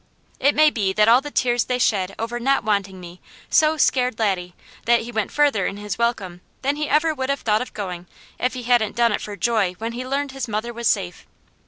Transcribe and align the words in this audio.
It 0.39 0.55
may 0.55 0.71
be 0.71 0.93
that 0.93 1.07
all 1.07 1.21
the 1.21 1.29
tears 1.29 1.65
they 1.65 1.77
shed 1.77 2.15
over 2.17 2.39
not 2.39 2.63
wanting 2.63 2.99
me 2.99 3.21
so 3.51 3.77
scared 3.77 4.17
Laddie 4.17 4.55
that 4.85 5.01
he 5.01 5.11
went 5.11 5.31
farther 5.31 5.67
in 5.67 5.77
his 5.77 5.99
welcome 5.99 6.41
than 6.63 6.75
he 6.75 6.89
ever 6.89 7.13
would 7.13 7.29
have 7.29 7.41
thought 7.41 7.61
of 7.61 7.75
going 7.75 8.07
if 8.39 8.55
he 8.55 8.63
hadn't 8.63 8.95
done 8.95 9.11
it 9.11 9.21
for 9.21 9.35
joy 9.35 9.73
when 9.73 9.91
he 9.91 10.03
learned 10.03 10.31
his 10.31 10.47
mother 10.47 10.73
was 10.73 10.87
safe. 10.87 11.27